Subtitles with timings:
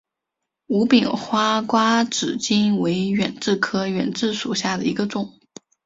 [0.65, 5.37] 无柄花瓜子金为远志科远志属下的一个种。